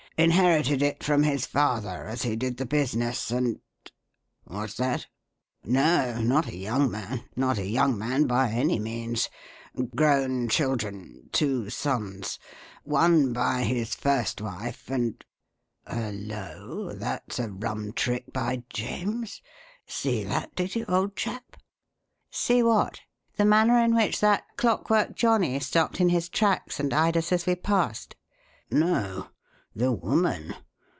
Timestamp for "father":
1.47-2.05